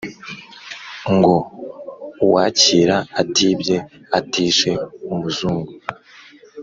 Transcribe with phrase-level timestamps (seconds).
[1.15, 1.35] ngo
[2.25, 3.77] uwakira atibye
[4.17, 4.71] atishe
[5.11, 5.71] umuzungu